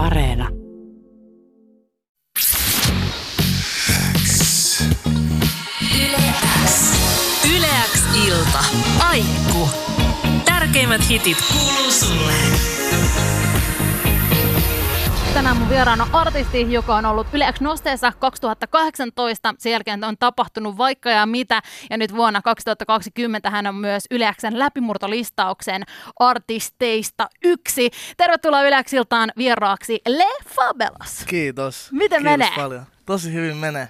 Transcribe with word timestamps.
Areena. 0.00 0.48
Yleäks 7.56 8.04
ilta. 8.26 8.64
Aikku. 9.08 9.68
Tärkeimmät 10.44 11.08
hitit 11.08 11.38
kuuluu 11.52 11.90
sulle. 11.90 12.32
Tänään 15.40 15.56
mun 15.56 15.68
vieraana 15.68 16.06
artisti, 16.12 16.72
joka 16.72 16.96
on 16.96 17.06
ollut 17.06 17.26
Yle 17.32 17.52
nosteessa 17.60 18.12
2018. 18.18 19.54
Sen 19.58 19.72
jälkeen 19.72 20.04
on 20.04 20.16
tapahtunut 20.18 20.78
vaikka 20.78 21.10
ja 21.10 21.26
mitä. 21.26 21.62
Ja 21.90 21.96
nyt 21.96 22.14
vuonna 22.14 22.42
2020 22.42 23.50
hän 23.50 23.66
on 23.66 23.74
myös 23.74 24.04
Yle 24.10 24.34
Xn 24.38 24.58
läpimurtolistauksen 24.58 25.82
artisteista 26.18 27.28
yksi. 27.44 27.90
Tervetuloa 28.16 28.62
Yle 28.62 28.84
Xiltaan 28.84 29.32
vieraaksi 29.36 30.00
Le 30.08 30.28
Fabelas. 30.46 31.24
Kiitos. 31.26 31.88
Miten 31.92 32.08
Kiitos 32.08 32.38
menee? 32.38 32.52
paljon. 32.56 32.86
Tosi 33.06 33.32
hyvin 33.32 33.56
menee. 33.56 33.88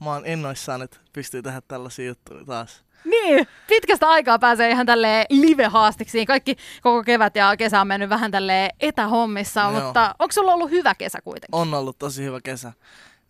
Mä 0.00 0.12
oon 0.12 0.26
innoissaan, 0.26 0.82
että 0.82 0.96
pystyy 1.12 1.42
tehdä 1.42 1.62
tällaisia 1.68 2.06
juttuja 2.06 2.44
taas. 2.44 2.84
Niin, 3.04 3.46
pitkästä 3.68 4.08
aikaa 4.08 4.38
pääsee 4.38 4.70
ihan 4.70 4.86
tälle 4.86 5.26
live-haastiksiin. 5.30 6.26
Kaikki 6.26 6.56
koko 6.82 7.04
kevät 7.04 7.36
ja 7.36 7.56
kesä 7.56 7.80
on 7.80 7.86
mennyt 7.86 8.08
vähän 8.08 8.30
tälle 8.30 8.70
etähommissa, 8.80 9.60
Joo. 9.60 9.72
mutta 9.72 10.14
onko 10.18 10.32
sulla 10.32 10.54
ollut 10.54 10.70
hyvä 10.70 10.94
kesä 10.94 11.18
kuitenkin? 11.24 11.54
On 11.54 11.74
ollut 11.74 11.98
tosi 11.98 12.22
hyvä 12.24 12.40
kesä. 12.40 12.72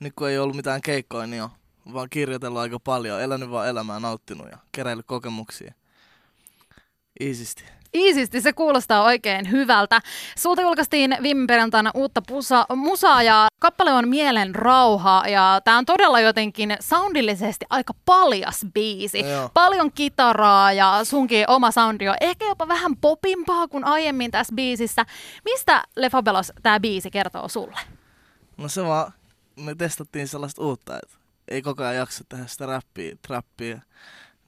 Nyt 0.01 0.13
kun 0.17 0.29
ei 0.29 0.39
ollut 0.39 0.57
mitään 0.57 0.81
keikkoja, 0.81 1.27
niin 1.27 1.43
on 1.43 1.51
vaan 1.93 2.11
kirjoitellut 2.11 2.61
aika 2.61 2.81
paljon. 2.81 3.21
Elänyt 3.23 3.51
vaan 3.51 3.69
elämää, 3.69 4.01
nauttinut 4.01 4.51
ja 4.51 4.59
keräillyt 4.73 5.07
kokemuksia. 5.07 5.75
Iisisti. 7.21 7.65
Iisisti, 7.95 8.41
se 8.41 8.53
kuulostaa 8.53 9.03
oikein 9.03 9.51
hyvältä. 9.51 10.01
Sulta 10.39 10.63
julkaistiin 10.63 11.17
viime 11.23 11.47
perjantaina 11.47 11.91
uutta 11.95 12.23
pusa, 12.23 12.67
musaa 12.77 13.23
ja 13.23 13.49
kappale 13.59 13.93
on 13.93 14.09
Mielen 14.09 14.55
rauha 14.55 15.23
ja 15.29 15.61
tämä 15.65 15.79
on 15.79 15.87
todella 15.87 16.21
jotenkin 16.21 16.77
soundillisesti 16.81 17.67
aika 17.71 17.93
paljas 18.05 18.67
biisi. 18.75 19.21
Joo. 19.21 19.51
Paljon 19.55 19.93
kitaraa 19.93 20.73
ja 20.73 21.01
sunkin 21.05 21.45
oma 21.51 21.71
soundi 21.71 22.09
on 22.09 22.17
ehkä 22.21 22.45
jopa 22.45 22.69
vähän 22.69 22.97
popimpaa 22.97 23.69
kuin 23.69 23.85
aiemmin 23.85 24.31
tässä 24.31 24.55
biisissä. 24.55 25.07
Mistä 25.45 25.83
Le 25.97 26.11
Fabelos 26.11 26.53
tämä 26.63 26.81
biisi 26.81 27.11
kertoo 27.11 27.49
sulle? 27.49 27.81
No 28.57 28.69
se 28.69 28.85
vaan, 28.85 29.13
me 29.57 29.75
testattiin 29.75 30.29
sellaista 30.29 30.63
uutta, 30.63 30.97
että 30.97 31.17
ei 31.49 31.63
koko 31.63 31.83
ajan 31.83 31.97
jaksa 31.97 32.25
tehdä 32.29 32.47
sitä 32.47 32.67
räppiä, 32.67 33.17
trappia. 33.27 33.81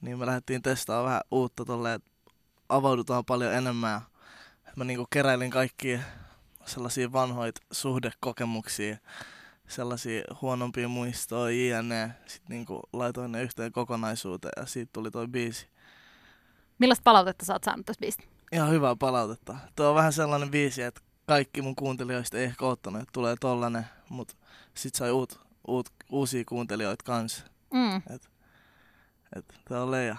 Niin 0.01 0.19
me 0.19 0.25
lähdettiin 0.25 0.61
testaamaan 0.61 1.05
vähän 1.05 1.21
uutta 1.31 1.65
tolleen, 1.65 2.01
avaudutaan 2.69 3.25
paljon 3.25 3.53
enemmän. 3.53 4.01
Mä 4.75 4.83
niinku 4.83 5.07
keräilin 5.09 5.51
kaikkia 5.51 5.99
sellaisia 6.65 7.11
vanhoita 7.11 7.61
suhdekokemuksia, 7.71 8.97
sellaisia 9.67 10.23
huonompia 10.41 10.87
muistoja, 10.87 11.77
jne. 11.77 12.11
Sitten 12.25 12.49
niinku 12.49 12.79
laitoin 12.93 13.31
ne 13.31 13.43
yhteen 13.43 13.71
kokonaisuuteen 13.71 14.53
ja 14.57 14.65
siitä 14.65 14.89
tuli 14.93 15.11
toi 15.11 15.27
biisi. 15.27 15.67
Millaista 16.79 17.03
palautetta 17.03 17.45
sä 17.45 17.53
oot 17.53 17.63
saanut 17.63 17.85
tästä 17.85 18.01
biisistä? 18.01 18.23
Ihan 18.51 18.69
hyvää 18.69 18.95
palautetta. 18.95 19.55
Tuo 19.75 19.89
on 19.89 19.95
vähän 19.95 20.13
sellainen 20.13 20.51
biisi, 20.51 20.81
että 20.81 21.01
kaikki 21.27 21.61
mun 21.61 21.75
kuuntelijoista 21.75 22.37
ei 22.37 22.43
ehkä 22.43 22.65
oottanut, 22.65 23.01
että 23.01 23.11
tulee 23.11 23.35
tollanen, 23.39 23.85
mutta 24.09 24.35
sit 24.73 24.95
sai 24.95 25.11
uut, 25.11 25.39
uut, 25.67 25.89
uusia 26.11 26.43
kuuntelijoita 26.47 27.03
kanssa. 27.03 27.43
Mm. 27.73 27.97
Et, 27.97 28.29
et, 29.35 29.45
tää 29.69 29.83
on 29.83 29.91
leija. 29.91 30.15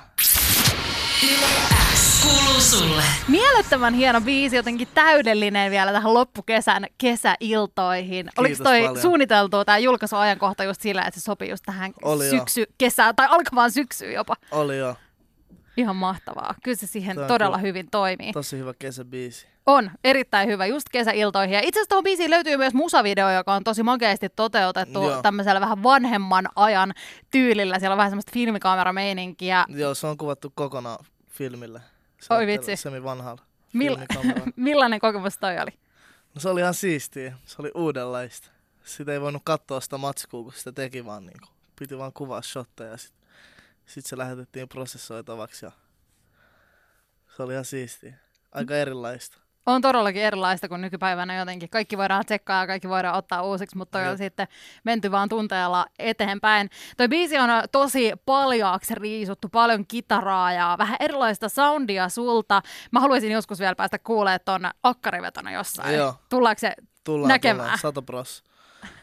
Kuuluu 2.22 2.60
sulle. 2.60 3.02
Mielettömän 3.28 3.94
hieno 3.94 4.20
biisi, 4.20 4.56
jotenkin 4.56 4.88
täydellinen 4.94 5.70
vielä 5.70 5.92
tähän 5.92 6.14
loppukesän 6.14 6.86
kesäiltoihin. 6.98 8.30
Oliko 8.38 8.48
Kiitos 8.54 8.64
toi 8.64 8.80
paljon. 8.80 9.02
suunniteltu 9.02 9.64
tämä 9.64 9.78
julkaisuajankohta 9.78 10.64
just 10.64 10.80
sillä, 10.80 11.02
että 11.02 11.20
se 11.20 11.24
sopii 11.24 11.50
just 11.50 11.62
tähän 11.66 11.92
Oli 12.02 12.24
joo. 12.28 12.38
syksy, 12.38 12.66
kesään 12.78 13.16
tai 13.16 13.26
alkavaan 13.30 13.70
syksyyn 13.70 14.12
jopa? 14.14 14.36
Oli 14.50 14.78
jo. 14.78 14.96
Ihan 15.80 15.96
mahtavaa. 15.96 16.54
Kyllä 16.64 16.76
se 16.76 16.86
siihen 16.86 17.18
on 17.18 17.26
todella 17.26 17.56
kyllä 17.56 17.68
hyvin 17.68 17.88
toimii. 17.90 18.32
Tosi 18.32 18.58
hyvä 18.58 18.74
kesäbiisi. 18.78 19.46
On, 19.66 19.90
erittäin 20.04 20.48
hyvä, 20.48 20.66
just 20.66 20.88
kesäiltoihin. 20.92 21.54
Ja 21.54 21.60
itse 21.60 21.78
asiassa 21.80 21.88
tuohon 21.88 22.04
biisiin 22.04 22.30
löytyy 22.30 22.56
myös 22.56 22.74
musavideo, 22.74 23.30
joka 23.30 23.54
on 23.54 23.64
tosi 23.64 23.82
makeasti 23.82 24.28
toteutettu 24.28 25.02
Joo. 25.02 25.22
tämmöisellä 25.22 25.60
vähän 25.60 25.82
vanhemman 25.82 26.48
ajan 26.56 26.94
tyylillä. 27.30 27.78
Siellä 27.78 27.94
on 27.94 27.98
vähän 27.98 28.10
semmoista 28.10 28.32
filmikamerameininkiä. 28.34 29.64
Joo, 29.68 29.94
se 29.94 30.06
on 30.06 30.16
kuvattu 30.16 30.52
kokonaan 30.54 31.04
filmille. 31.28 31.80
Se 32.20 32.34
Oi 32.34 32.40
on 32.40 32.46
vitsi. 32.46 32.76
Semi 32.76 33.04
vanhalla 33.04 33.42
Mil- 33.74 33.88
filmikameralla. 33.88 34.52
Millainen 34.66 35.00
kokemus 35.00 35.38
toi 35.38 35.58
oli? 35.58 35.70
No, 36.34 36.40
se 36.40 36.48
oli 36.48 36.60
ihan 36.60 36.74
siistiä. 36.74 37.36
Se 37.46 37.56
oli 37.58 37.70
uudenlaista. 37.74 38.50
Sitä 38.84 39.12
ei 39.12 39.20
voinut 39.20 39.42
katsoa 39.44 39.80
sitä 39.80 39.98
matskua, 39.98 40.42
kun 40.42 40.52
sitä 40.52 40.72
teki 40.72 41.04
vaan 41.04 41.26
niinku. 41.26 41.48
Piti 41.78 41.98
vaan 41.98 42.12
kuvaa 42.12 42.42
shotteja 42.42 42.90
ja 42.90 42.96
sit, 42.96 43.14
sit 43.90 44.06
se 44.06 44.18
lähetettiin 44.18 44.68
prosessoitavaksi 44.68 45.66
ja 45.66 45.72
se 47.36 47.42
oli 47.42 47.52
ihan 47.52 47.64
siistiä. 47.64 48.14
Aika 48.52 48.76
erilaista. 48.76 49.38
On 49.66 49.82
todellakin 49.82 50.22
erilaista 50.22 50.68
kuin 50.68 50.80
nykypäivänä 50.80 51.36
jotenkin. 51.38 51.70
Kaikki 51.70 51.98
voidaan 51.98 52.24
tsekkaa 52.26 52.60
ja 52.60 52.66
kaikki 52.66 52.88
voidaan 52.88 53.16
ottaa 53.16 53.42
uusiksi, 53.42 53.76
mutta 53.76 53.98
toi 53.98 54.08
on 54.08 54.18
sitten 54.18 54.48
menty 54.84 55.10
vaan 55.10 55.28
tunteella 55.28 55.86
eteenpäin. 55.98 56.70
Toi 56.96 57.08
biisi 57.08 57.38
on 57.38 57.48
tosi 57.72 58.12
paljaaksi 58.26 58.94
riisuttu, 58.94 59.48
paljon 59.48 59.86
kitaraa 59.86 60.52
ja 60.52 60.76
vähän 60.78 60.96
erilaista 61.00 61.48
soundia 61.48 62.08
sulta. 62.08 62.62
Mä 62.92 63.00
haluaisin 63.00 63.32
joskus 63.32 63.60
vielä 63.60 63.74
päästä 63.74 63.98
kuulemaan 63.98 64.40
ton 64.44 64.70
akkarivetona 64.82 65.52
jossain. 65.52 65.94
Joo. 65.94 66.14
Tullaanko 66.28 66.58
se? 66.60 66.72
Tullaan, 67.04 67.28
Näkemään. 67.28 67.78
tullaan. 67.82 68.04
Pros. 68.06 68.42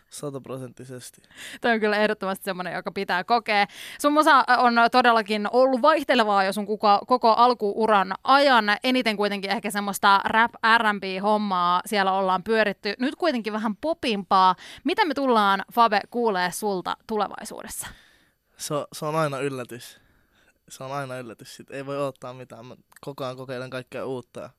Sataprosenttisesti. 0.09 1.21
Toi 1.61 1.71
on 1.71 1.79
kyllä 1.79 1.97
ehdottomasti 1.97 2.45
semmoinen, 2.45 2.73
joka 2.73 2.91
pitää 2.91 3.23
kokea. 3.23 3.67
Sun 4.01 4.13
musa 4.13 4.43
on 4.57 4.73
todellakin 4.91 5.47
ollut 5.51 5.81
vaihtelevaa 5.81 6.43
jo 6.43 6.53
sun 6.53 6.65
koko, 6.65 6.99
koko 7.07 7.33
alkuuran 7.33 8.13
ajan. 8.23 8.65
Eniten 8.83 9.17
kuitenkin 9.17 9.51
ehkä 9.51 9.71
semmoista 9.71 10.21
rap 10.25 10.51
R&B-hommaa 10.77 11.81
siellä 11.85 12.11
ollaan 12.13 12.43
pyöritty. 12.43 12.93
Nyt 12.99 13.15
kuitenkin 13.15 13.53
vähän 13.53 13.75
popimpaa. 13.75 14.55
Mitä 14.83 15.05
me 15.05 15.13
tullaan, 15.13 15.65
Fabe, 15.73 16.01
kuulee 16.09 16.51
sulta 16.51 16.97
tulevaisuudessa? 17.07 17.87
Se 18.57 18.73
on, 18.73 18.85
se 18.93 19.05
on 19.05 19.15
aina 19.15 19.39
yllätys. 19.39 19.99
Se 20.69 20.83
on 20.83 20.91
aina 20.91 21.17
yllätys. 21.17 21.55
Sit 21.55 21.71
ei 21.71 21.85
voi 21.85 21.97
odottaa 21.97 22.33
mitään. 22.33 22.65
Mä 22.65 22.75
koko 23.01 23.23
ajan 23.23 23.37
kokeilen 23.37 23.69
kaikkea 23.69 24.05
uutta. 24.05 24.49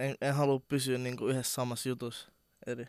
En, 0.00 0.14
en 0.20 0.34
halua 0.34 0.60
pysyä 0.68 0.98
niinku 0.98 1.26
yhdessä 1.26 1.54
samassa 1.54 1.88
jutussa. 1.88 2.28
Eli, 2.66 2.86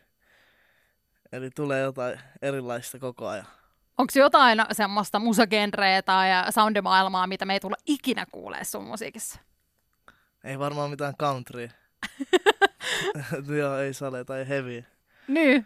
eli 1.32 1.50
tulee 1.50 1.82
jotain 1.82 2.20
erilaista 2.42 3.00
koko 3.00 3.28
ajan. 3.28 3.46
Onko 3.98 4.12
jotain 4.16 4.62
semmoista 4.72 5.20
musagenreä 5.20 6.02
tai 6.02 6.30
soundimaailmaa, 6.54 7.28
mitä 7.28 7.46
me 7.46 7.54
ei 7.54 7.60
tulla 7.60 7.76
ikinä 7.86 8.26
kuulee 8.32 8.64
sun 8.64 8.84
musiikissa? 8.84 9.40
Ei 10.44 10.60
varmaan 10.60 10.90
mitään 10.90 11.16
country. 11.20 11.70
Joo, 13.60 13.78
ei 13.78 13.94
sale 13.94 14.24
tai 14.24 14.48
heavy. 14.50 14.86
Niin. 15.28 15.66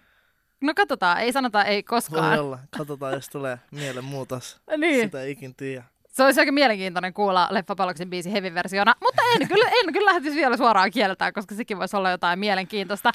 No 0.61 0.73
katsotaan, 0.75 1.17
ei 1.21 1.31
sanota 1.31 1.63
ei 1.63 1.75
Voi 1.77 1.83
koskaan. 1.83 2.39
olla. 2.39 2.59
Katsotaan, 2.77 3.13
jos 3.13 3.29
tulee 3.29 3.59
mielenmuutos. 3.71 4.61
Niin. 4.77 5.05
Sitä 5.05 5.21
ei 5.21 5.31
ikin 5.31 5.55
tiedä. 5.55 5.83
Se 6.07 6.23
olisi 6.23 6.39
aika 6.39 6.51
mielenkiintoinen 6.51 7.13
kuulla 7.13 7.47
Leffapaloksen 7.51 8.09
biisi 8.09 8.31
heavy-versiona, 8.31 8.93
mutta 9.01 9.21
en 9.35 9.47
kyllä, 9.47 9.69
en 9.69 9.93
kyllä 9.93 10.13
lähtisi 10.13 10.35
vielä 10.35 10.57
suoraan 10.57 10.91
kieltää, 10.91 11.31
koska 11.31 11.55
sekin 11.55 11.79
voisi 11.79 11.97
olla 11.97 12.11
jotain 12.11 12.39
mielenkiintoista. 12.39 13.11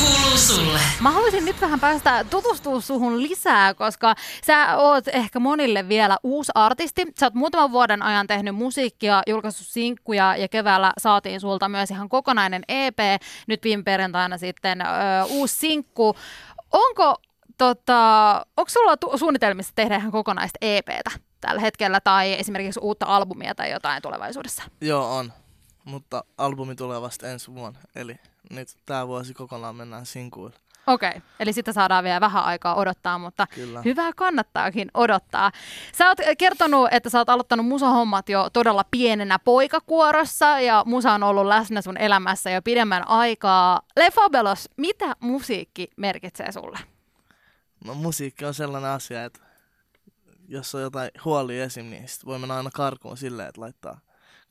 Kuuluu 0.00 0.38
sulle. 0.38 0.80
Mä 1.00 1.10
haluaisin 1.10 1.44
nyt 1.44 1.60
vähän 1.60 1.80
päästä 1.80 2.24
tutustua 2.30 2.80
suhun 2.80 3.22
lisää, 3.22 3.74
koska 3.74 4.14
sä 4.46 4.76
oot 4.76 5.08
ehkä 5.08 5.40
monille 5.40 5.88
vielä 5.88 6.16
uusi 6.22 6.52
artisti. 6.54 7.06
Sä 7.20 7.26
oot 7.26 7.34
muutaman 7.34 7.72
vuoden 7.72 8.02
ajan 8.02 8.26
tehnyt 8.26 8.54
musiikkia, 8.54 9.22
julkaissut 9.26 9.66
sinkkuja 9.66 10.36
ja 10.36 10.48
keväällä 10.48 10.92
saatiin 10.98 11.40
sulta 11.40 11.68
myös 11.68 11.90
ihan 11.90 12.08
kokonainen 12.08 12.62
EP. 12.68 12.98
Nyt 13.46 13.64
viime 13.64 13.82
perjantaina 13.82 14.38
sitten 14.38 14.80
ö, 14.80 14.84
uusi 15.28 15.54
sinkku. 15.54 16.16
Onko 16.72 17.14
tota, 17.58 18.32
onko 18.56 18.70
sulla 18.70 18.96
tu- 18.96 19.18
suunnitelmissa 19.18 19.72
tehdä 19.74 19.96
ihan 19.96 20.10
kokonaista 20.12 20.58
EPtä 20.60 21.10
tällä 21.40 21.60
hetkellä 21.60 22.00
tai 22.00 22.32
esimerkiksi 22.40 22.80
uutta 22.82 23.06
albumia 23.06 23.54
tai 23.54 23.70
jotain 23.70 24.02
tulevaisuudessa? 24.02 24.62
Joo, 24.80 25.16
on. 25.16 25.32
Mutta 25.84 26.24
albumi 26.38 26.74
tulee 26.74 27.00
vasta 27.00 27.28
ensi 27.28 27.54
vuonna. 27.54 27.78
Eli 27.94 28.16
nyt 28.50 28.68
tää 28.86 29.06
vuosi 29.08 29.34
kokonaan 29.34 29.76
mennään 29.76 30.06
sinkuille. 30.06 30.56
Okei, 30.86 31.08
okay. 31.08 31.20
eli 31.40 31.52
sitä 31.52 31.72
saadaan 31.72 32.04
vielä 32.04 32.20
vähän 32.20 32.44
aikaa 32.44 32.74
odottaa, 32.74 33.18
mutta 33.18 33.46
Kyllä. 33.54 33.82
hyvää 33.82 34.10
kannattaakin 34.16 34.90
odottaa. 34.94 35.52
Sä 35.92 36.08
oot 36.08 36.18
kertonut, 36.38 36.88
että 36.90 37.10
sä 37.10 37.18
oot 37.18 37.28
aloittanut 37.28 37.66
musahommat 37.66 38.28
jo 38.28 38.50
todella 38.52 38.84
pienenä 38.90 39.38
poikakuorossa 39.38 40.60
ja 40.60 40.82
musa 40.86 41.12
on 41.12 41.22
ollut 41.22 41.46
läsnä 41.46 41.82
sun 41.82 41.96
elämässä 41.96 42.50
jo 42.50 42.62
pidemmän 42.62 43.08
aikaa. 43.08 43.80
Le 43.96 44.10
Fabelos, 44.10 44.68
mitä 44.76 45.16
musiikki 45.20 45.90
merkitsee 45.96 46.52
sulle? 46.52 46.78
No 47.84 47.94
musiikki 47.94 48.44
on 48.44 48.54
sellainen 48.54 48.90
asia, 48.90 49.24
että 49.24 49.40
jos 50.48 50.74
on 50.74 50.82
jotain 50.82 51.10
huolia 51.24 51.64
esim, 51.64 51.84
niin 51.84 52.08
sit 52.08 52.26
voi 52.26 52.38
mennä 52.38 52.56
aina 52.56 52.70
karkuun 52.74 53.16
silleen, 53.16 53.48
että 53.48 53.60
laittaa 53.60 54.00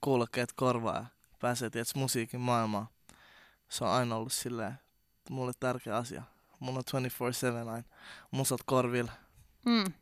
kuulokkeet 0.01 0.53
korvaan 0.56 0.95
ja 0.95 1.06
pääsee 1.39 1.69
tietysti 1.69 2.00
musiikin 2.00 2.39
maailmaan. 2.39 2.88
Se 3.69 3.83
on 3.86 3.89
aina 3.92 4.16
ollut 4.16 4.33
silleen 4.33 4.74
mulle 5.30 5.51
tärkeä 5.60 5.98
asia. 5.98 6.24
Mun 6.60 6.77
on 6.77 6.83
24-7 7.66 7.69
aina 7.69 7.83
musat 8.31 8.60
korvilla. 8.66 9.12
Mm. 9.66 9.94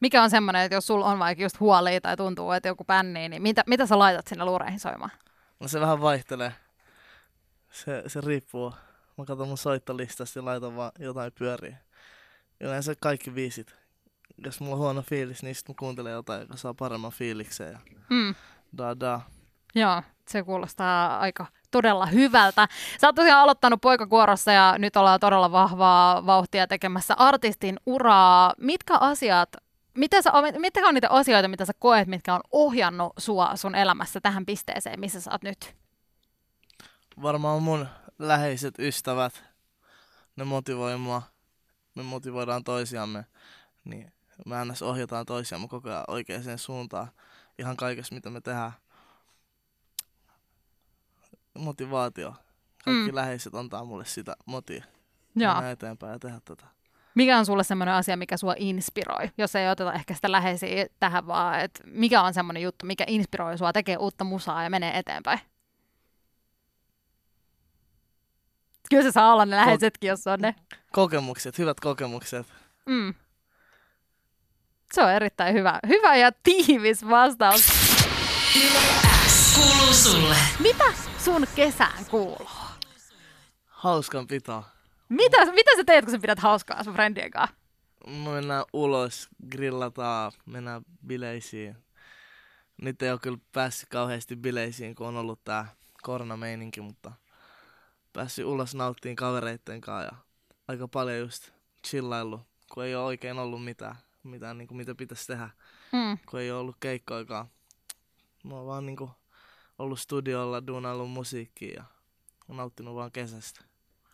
Mikä 0.00 0.22
on 0.22 0.30
semmoinen, 0.30 0.62
että 0.62 0.74
jos 0.74 0.86
sulla 0.86 1.06
on 1.06 1.18
vaikka 1.18 1.42
just 1.42 1.60
huolia 1.60 2.00
tai 2.00 2.16
tuntuu, 2.16 2.52
että 2.52 2.68
joku 2.68 2.84
bännii, 2.84 3.28
niin 3.28 3.42
mitä, 3.42 3.64
mitä 3.66 3.86
sä 3.86 3.98
laitat 3.98 4.26
sinne 4.26 4.44
luureihin 4.44 4.80
soimaan? 4.80 5.10
No 5.60 5.68
se 5.68 5.80
vähän 5.80 6.00
vaihtelee. 6.00 6.52
Se, 7.70 8.02
se 8.06 8.20
riippuu. 8.20 8.74
Mä 9.18 9.24
katson 9.24 9.48
mun 9.48 9.58
soittolistasta 9.58 10.38
ja 10.38 10.44
laitan 10.44 10.76
vaan 10.76 10.92
jotain 10.98 11.32
pyöriä. 11.38 11.76
Yleensä 12.60 12.94
kaikki 13.00 13.34
viisit. 13.34 13.74
Jos 14.44 14.60
mulla 14.60 14.72
on 14.74 14.78
huono 14.78 15.02
fiilis, 15.02 15.42
niin 15.42 15.54
sit 15.54 15.68
mä 15.68 15.74
kuuntelen 15.78 16.12
jotain, 16.12 16.40
joka 16.40 16.56
saa 16.56 16.74
paremman 16.74 17.12
fiiliksen. 17.12 17.72
Ja 17.72 17.78
Mm. 18.10 18.34
da 18.78 19.00
da. 19.00 19.20
Joo, 19.74 20.02
se 20.28 20.42
kuulostaa 20.42 21.20
aika 21.20 21.46
todella 21.70 22.06
hyvältä. 22.06 22.68
Sä 23.00 23.08
oot 23.08 23.14
tosiaan 23.14 23.40
aloittanut 23.40 23.80
poikakuorossa 23.80 24.52
ja 24.52 24.74
nyt 24.78 24.96
ollaan 24.96 25.20
todella 25.20 25.52
vahvaa 25.52 26.26
vauhtia 26.26 26.66
tekemässä 26.66 27.14
artistin 27.14 27.76
uraa. 27.86 28.52
Mitkä 28.58 28.96
asiat, 28.98 29.48
mitä 29.94 30.22
sä, 30.22 30.30
mitkä 30.58 30.88
on 30.88 30.94
niitä 30.94 31.10
asioita, 31.10 31.48
mitä 31.48 31.64
sä 31.64 31.72
koet, 31.78 32.08
mitkä 32.08 32.34
on 32.34 32.40
ohjannut 32.50 33.12
sua 33.18 33.56
sun 33.56 33.74
elämässä 33.74 34.20
tähän 34.20 34.46
pisteeseen, 34.46 35.00
missä 35.00 35.20
sä 35.20 35.30
oot 35.30 35.42
nyt? 35.42 35.74
Varmaan 37.22 37.62
mun 37.62 37.86
läheiset 38.18 38.74
ystävät, 38.78 39.44
ne 40.36 40.44
motivoi 40.44 40.98
mua. 40.98 41.22
Me 41.94 42.02
motivoidaan 42.02 42.64
toisiamme. 42.64 43.26
Niin 43.84 44.12
me 44.46 44.56
ohjataan 44.82 45.26
toisiamme 45.26 45.68
koko 45.68 45.88
ajan 45.88 46.04
oikeaan 46.08 46.58
suuntaan. 46.58 47.08
Ihan 47.58 47.76
kaikessa, 47.76 48.14
mitä 48.14 48.30
me 48.30 48.40
tehdään. 48.40 48.72
Motivaatio. 51.58 52.34
Kaikki 52.84 53.10
Mm. 53.10 53.16
läheiset 53.16 53.54
antaa 53.54 53.84
mulle 53.84 54.04
sitä 54.04 54.36
motia. 54.46 54.84
Joo. 55.36 55.54
Mennä 55.54 55.70
eteenpäin 55.70 56.12
ja 56.12 56.18
tehdä 56.18 56.40
tätä. 56.44 56.66
Mikä 57.14 57.38
on 57.38 57.46
sulle 57.46 57.64
semmoinen 57.64 57.94
asia, 57.94 58.16
mikä 58.16 58.36
sua 58.36 58.54
inspiroi, 58.58 59.30
jos 59.38 59.56
ei 59.56 59.68
oteta 59.68 59.92
ehkä 59.92 60.14
sitä 60.14 60.32
läheisiä 60.32 60.86
tähän 61.00 61.26
vaan, 61.26 61.60
että 61.60 61.80
mikä 61.86 62.22
on 62.22 62.34
semmoinen 62.34 62.62
juttu, 62.62 62.86
mikä 62.86 63.04
inspiroi 63.06 63.58
sua, 63.58 63.72
tekee 63.72 63.96
uutta 63.96 64.24
musaa 64.24 64.62
ja 64.62 64.70
menee 64.70 64.98
eteenpäin? 64.98 65.38
Kyllä 68.90 69.02
se 69.02 69.10
saa 69.12 69.32
olla 69.32 69.46
ne 69.46 69.56
läheisetkin, 69.56 70.08
jos 70.08 70.26
on 70.26 70.40
ne. 70.40 70.54
Kokemukset, 70.92 71.58
hyvät 71.58 71.80
kokemukset. 71.80 72.46
Mm. 72.86 73.14
Se 74.92 75.02
on 75.02 75.10
erittäin 75.10 75.54
hyvä. 75.54 75.78
Hyvä 75.88 76.16
ja 76.16 76.32
tiivis 76.42 77.08
vastaus. 77.08 77.66
Kuuluu 79.54 79.94
sulle. 79.94 80.36
Mitä 80.60 80.84
sun 81.24 81.46
kesään 81.54 82.04
kuuluu? 82.10 82.48
Hauskan 83.66 84.26
pitoa. 84.26 84.64
Mitä, 85.08 85.52
mitä 85.52 85.70
sä 85.76 85.84
teet, 85.84 86.04
kun 86.04 86.12
sä 86.12 86.18
pidät 86.18 86.38
hauskaa 86.38 86.84
sun 86.84 86.94
friendien 86.94 87.30
kanssa? 87.30 87.56
Me 88.06 88.30
mennään 88.30 88.64
ulos, 88.72 89.28
grillataan, 89.50 90.32
mennään 90.46 90.82
bileisiin. 91.06 91.76
Nyt 92.82 93.02
ei 93.02 93.10
ole 93.10 93.18
kyllä 93.18 93.38
päässyt 93.52 93.88
kauheasti 93.88 94.36
bileisiin, 94.36 94.94
kun 94.94 95.06
on 95.06 95.16
ollut 95.16 95.44
tää 95.44 95.66
koronameininki, 96.02 96.80
mutta 96.80 97.12
päässyt 98.12 98.44
ulos 98.44 98.74
nauttiin 98.74 99.16
kavereitten 99.16 99.80
kanssa 99.80 100.04
ja 100.14 100.22
aika 100.68 100.88
paljon 100.88 101.18
just 101.18 101.50
chillailu, 101.86 102.40
kun 102.74 102.84
ei 102.84 102.94
ole 102.94 103.04
oikein 103.04 103.38
ollut 103.38 103.64
mitään, 103.64 103.96
mitään 104.22 104.58
niin 104.58 104.68
kuin 104.68 104.76
mitä 104.78 104.94
pitäisi 104.94 105.26
tehdä, 105.26 105.50
Mm. 105.92 106.18
kun 106.30 106.40
ei 106.40 106.50
ole 106.50 106.60
ollut 106.60 106.76
keikkoikaan. 106.80 107.46
Mä 108.44 108.54
oon 108.54 108.66
vaan 108.66 108.86
niin 108.86 108.96
kuin 108.96 109.10
ollut 109.78 110.00
studiolla, 110.00 110.66
duunaillut 110.66 111.10
musiikkia 111.10 111.74
ja 111.76 111.84
oon 112.48 112.56
nauttinut 112.56 112.94
vaan 112.94 113.12
kesästä. 113.12 113.60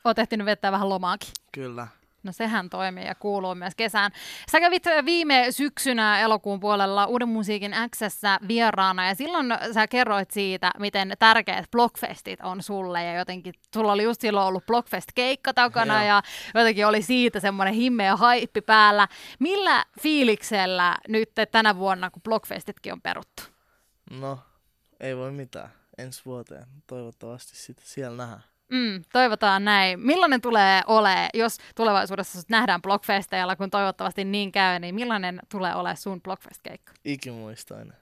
Oot 0.05 0.19
ehtinyt 0.19 0.47
vettää 0.47 0.73
vähän 0.73 0.89
lomaakin. 0.89 1.29
Kyllä. 1.53 1.89
No 2.23 2.33
sehän 2.33 2.71
toimii 2.71 3.07
ja 3.07 3.15
kuuluu 3.15 3.55
myös 3.55 3.75
kesään. 3.75 4.13
Sä 4.51 4.61
kävit 4.61 4.85
viime 5.05 5.47
syksynä 5.51 6.21
elokuun 6.21 6.61
puolella 6.61 7.07
Uuden 7.07 7.29
musiikin 7.29 7.75
x 7.91 8.01
vieraana 8.49 9.09
ja 9.09 9.15
silloin 9.15 9.47
sä 9.75 9.87
kerroit 9.87 10.31
siitä, 10.31 10.71
miten 10.79 11.13
tärkeät 11.19 11.71
Blockfestit 11.71 12.41
on 12.43 12.63
sulle 12.63 13.05
ja 13.05 13.15
jotenkin 13.15 13.55
sulla 13.75 13.93
oli 13.93 14.03
just 14.03 14.21
silloin 14.21 14.47
ollut 14.47 14.67
Blockfest-keikka 14.67 15.55
takana 15.55 15.95
Joo. 15.95 16.07
ja 16.07 16.23
jotenkin 16.55 16.87
oli 16.87 17.03
siitä 17.03 17.41
semmoinen 17.41 17.75
himmeä 17.75 18.17
haippi 18.17 18.61
päällä. 18.61 19.09
Millä 19.39 19.85
fiiliksellä 20.01 20.97
nyt 21.09 21.31
tänä 21.53 21.77
vuonna, 21.77 22.11
kun 22.11 22.23
Blockfestitkin 22.23 22.93
on 22.93 23.03
peruttu? 23.03 23.43
No, 24.11 24.39
ei 25.01 25.17
voi 25.17 25.33
mitään. 25.33 25.71
Ensi 25.99 26.25
vuoteen. 26.25 26.67
Toivottavasti 26.87 27.57
sitten 27.57 27.87
siellä 27.87 28.17
nähdään. 28.17 28.45
Mm, 28.69 29.05
toivotaan 29.13 29.65
näin. 29.65 30.01
Millainen 30.01 30.41
tulee 30.41 30.83
ole, 30.87 31.29
jos 31.35 31.59
tulevaisuudessa 31.75 32.41
sut 32.41 32.49
nähdään 32.49 32.83
Blockfesteilla, 32.83 33.57
kun 33.57 33.71
toivottavasti 33.71 34.25
niin 34.25 34.53
käy, 34.53 34.79
niin 34.79 34.95
millainen 34.95 35.41
tulee 35.51 35.75
ole 35.75 35.97
sun 35.97 36.23
Blockfest-keikka? 36.23 36.93
Ikimuistoinen. 37.05 37.97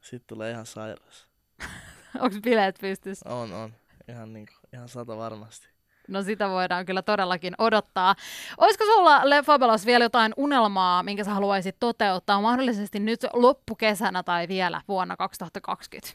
Sitten 0.00 0.26
tulee 0.26 0.50
ihan 0.50 0.66
sairas. 0.66 1.26
Onko 2.20 2.36
bileet 2.42 2.78
pystyssä? 2.80 3.28
On, 3.28 3.52
on. 3.52 3.74
Ihan, 4.08 4.32
niinku, 4.32 4.52
ihan 4.72 4.88
sata 4.88 5.16
varmasti. 5.16 5.75
No 6.08 6.22
sitä 6.22 6.48
voidaan 6.48 6.86
kyllä 6.86 7.02
todellakin 7.02 7.54
odottaa. 7.58 8.14
Olisiko 8.58 8.84
sulla, 8.84 9.30
Le 9.30 9.42
Fabelos, 9.42 9.86
vielä 9.86 10.04
jotain 10.04 10.32
unelmaa, 10.36 11.02
minkä 11.02 11.24
sä 11.24 11.30
haluaisit 11.34 11.76
toteuttaa 11.80 12.40
mahdollisesti 12.40 13.00
nyt 13.00 13.20
loppukesänä 13.32 14.22
tai 14.22 14.48
vielä 14.48 14.80
vuonna 14.88 15.16
2020? 15.16 16.14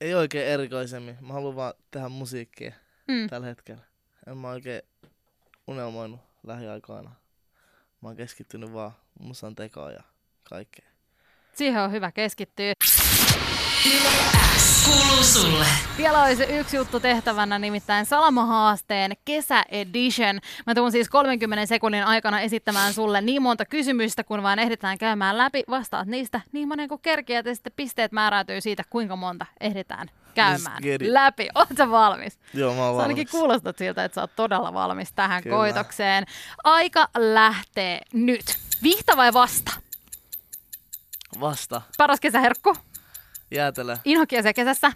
Ei 0.00 0.14
oikein 0.14 0.46
erikoisemmin. 0.48 1.16
Mä 1.20 1.32
haluan 1.32 1.56
vaan 1.56 1.74
tehdä 1.90 2.08
musiikkia 2.08 2.72
Mm. 3.08 3.28
tällä 3.28 3.46
hetkellä. 3.46 3.82
En 4.26 4.36
mä 4.38 4.48
oikein 4.48 4.82
unelmoinut 5.66 6.20
lähiaikoina. 6.46 7.10
Mä 8.00 8.08
oon 8.08 8.16
keskittynyt 8.16 8.72
vaan 8.72 8.92
musan 9.20 9.54
tekoon 9.54 9.92
ja 9.92 10.02
kaikkeen. 10.48 10.88
Siihen 11.54 11.82
on 11.82 11.92
hyvä 11.92 12.12
keskittyä. 12.12 12.72
Kuuluu 14.84 15.24
sulle. 15.24 15.66
Vielä 15.96 16.22
olisi 16.22 16.42
yksi 16.42 16.76
juttu 16.76 17.00
tehtävänä, 17.00 17.58
nimittäin 17.58 18.06
Salama-haasteen 18.06 19.12
kesäedition. 19.24 20.40
Mä 20.66 20.74
tuun 20.74 20.92
siis 20.92 21.08
30 21.08 21.66
sekunnin 21.66 22.04
aikana 22.04 22.40
esittämään 22.40 22.92
sulle 22.94 23.20
niin 23.20 23.42
monta 23.42 23.64
kysymystä, 23.64 24.24
kun 24.24 24.42
vaan 24.42 24.58
ehditään 24.58 24.98
käymään 24.98 25.38
läpi. 25.38 25.62
Vastaat 25.70 26.06
niistä 26.08 26.40
niin 26.52 26.68
monen 26.68 26.88
kuin 26.88 27.00
kerkiät 27.00 27.46
ja 27.46 27.54
sitten 27.54 27.72
pisteet 27.76 28.12
määräytyy 28.12 28.60
siitä, 28.60 28.82
kuinka 28.90 29.16
monta 29.16 29.46
ehditään 29.60 30.08
käymään 30.34 30.82
läpi. 31.00 31.48
Oletko 31.54 31.90
valmis? 31.90 32.38
Joo, 32.54 32.74
mä 32.74 32.84
oon 32.86 32.96
Sä 32.96 33.02
ainakin 33.02 33.26
valmis. 33.26 33.30
kuulostat 33.30 33.78
siltä, 33.78 34.04
että 34.04 34.14
sä 34.14 34.20
oot 34.20 34.36
todella 34.36 34.74
valmis 34.74 35.12
tähän 35.12 35.42
Kyllä. 35.42 35.56
koitokseen. 35.56 36.24
Aika 36.64 37.08
lähtee 37.16 38.00
nyt. 38.12 38.44
Vihta 38.82 39.16
vai 39.16 39.32
vasta? 39.32 39.72
Vasta. 41.40 41.82
Paras 41.98 42.20
kesäherkku? 42.20 42.76
Jäätelö. 43.54 43.96
Inhokkiasia 44.04 44.52
kesässä? 44.52 44.92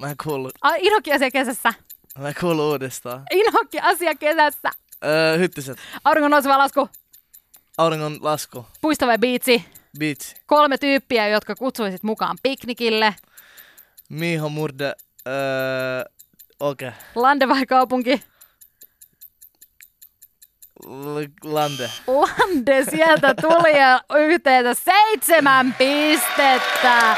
Mä 0.00 0.10
en 0.10 0.16
kuulu, 0.24 0.50
Ai, 0.62 0.78
inhokkiasia 0.82 1.30
kesässä? 1.30 1.74
mä 2.18 2.28
en 2.28 2.34
kuulu 2.40 2.70
uudestaan. 2.70 3.22
Inhokkiasia 3.30 4.14
kesässä? 4.14 4.70
Öö, 5.04 5.38
hyttiset. 5.38 5.78
Auringon 6.04 6.30
nouseva 6.30 6.58
lasku? 6.58 6.88
Auringon 7.78 8.18
lasku. 8.20 8.66
Puisto 8.80 9.06
vai 9.06 9.18
biitsi? 9.18 9.64
Beach. 9.98 10.34
Kolme 10.46 10.78
tyyppiä, 10.78 11.28
jotka 11.28 11.54
kutsuisit 11.54 12.02
mukaan 12.02 12.38
piknikille. 12.42 13.14
Miho 14.08 14.48
Murde. 14.48 14.84
Öö, 15.26 16.04
okei. 16.60 16.88
Okay. 16.88 17.00
Lande 17.14 17.48
vai 17.48 17.66
kaupunki? 17.66 18.22
Lande. 21.44 21.90
Lande 22.06 22.84
sieltä 22.90 23.34
tuli 23.34 23.78
ja 23.78 24.00
yhteensä 24.16 24.82
seitsemän 24.84 25.74
pistettä. 25.78 27.16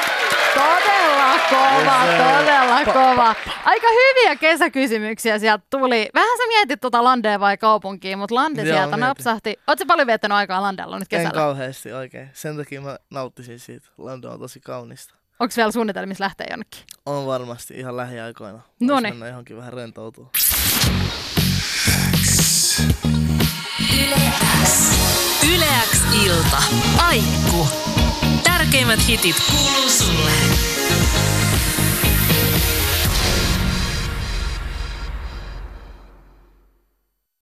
Todella 0.55 1.39
kova, 1.51 2.01
todella 2.07 2.85
kova. 2.85 3.35
Aika 3.65 3.87
hyviä 3.89 4.37
kesäkysymyksiä 4.37 5.39
sieltä 5.39 5.65
tuli. 5.71 6.09
Vähän 6.15 6.39
sä 6.39 6.47
mietit 6.49 6.81
tuota 6.81 7.05
Landea 7.05 7.41
vai 7.41 7.57
kaupunkia, 7.57 8.17
mutta 8.17 8.35
Lande 8.35 8.63
Joo, 8.63 8.67
sieltä 8.77 8.87
mietin. 8.87 9.01
napsahti. 9.01 9.57
Oletko 9.67 9.85
paljon 9.87 10.07
viettänyt 10.07 10.37
aikaa 10.37 10.63
Landella 10.63 10.99
nyt 10.99 11.13
En 11.13 11.19
kesällä? 11.19 11.31
kauheasti 11.41 11.93
oikein. 11.93 12.31
Sen 12.33 12.57
takia 12.57 12.81
mä 12.81 12.99
nauttisin 13.11 13.59
siitä. 13.59 13.89
Lando 13.99 14.31
on 14.31 14.39
tosi 14.41 14.61
kaunista. 14.61 15.15
Onko 15.41 15.55
vielä 15.57 15.71
suunnitelmissa 15.73 16.25
lähteä 16.25 16.47
jonnekin? 16.51 16.81
On 17.07 17.27
varmasti 17.27 17.75
ihan 17.75 17.97
lähiaikoina. 17.97 18.61
Vois 18.89 19.03
mennä 19.03 19.27
johonkin 19.29 19.57
vähän 19.57 19.73
rentoutua. 19.73 20.31
Yle 25.55 25.67
X 25.91 26.01
ilta. 26.25 26.63
Aikku. 26.99 27.69
Tärkeimmät 28.43 29.09
hitit 29.09 29.37
kuuluu 29.51 29.91
sulle. 29.91 30.31